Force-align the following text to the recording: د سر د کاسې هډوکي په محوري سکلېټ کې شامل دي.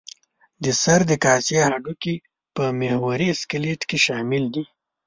د 0.63 0.65
سر 0.81 0.99
د 1.09 1.13
کاسې 1.25 1.55
هډوکي 1.65 2.15
په 2.55 2.63
محوري 2.79 3.29
سکلېټ 3.41 3.81
کې 3.89 3.97
شامل 4.05 4.43
دي. 4.53 4.63